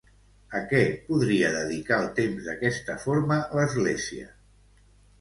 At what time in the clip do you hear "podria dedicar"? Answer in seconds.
1.09-2.01